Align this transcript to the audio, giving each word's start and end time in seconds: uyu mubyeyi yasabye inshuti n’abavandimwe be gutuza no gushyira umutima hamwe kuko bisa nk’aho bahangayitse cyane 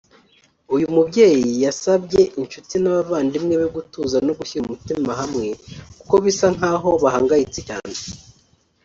uyu 0.75 0.87
mubyeyi 0.95 1.49
yasabye 1.65 2.21
inshuti 2.39 2.73
n’abavandimwe 2.79 3.53
be 3.61 3.67
gutuza 3.75 4.17
no 4.25 4.33
gushyira 4.39 4.63
umutima 4.65 5.11
hamwe 5.21 5.47
kuko 5.99 6.15
bisa 6.25 6.47
nk’aho 6.55 6.89
bahangayitse 7.03 7.59
cyane 7.69 7.95